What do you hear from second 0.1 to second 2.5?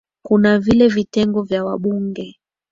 kuna vile vitengo vya wabunge